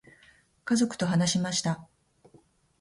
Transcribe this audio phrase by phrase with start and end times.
[0.65, 1.87] 家族と話しました。